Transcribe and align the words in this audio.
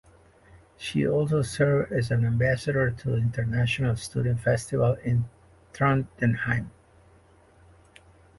She 0.77 1.07
also 1.07 1.43
served 1.43 1.91
as 1.91 2.09
an 2.09 2.25
ambassador 2.25 2.89
to 2.89 3.09
the 3.11 3.17
International 3.17 3.95
Student 3.95 4.39
Festival 4.39 4.93
in 5.03 5.25
Trondheim. 5.73 6.71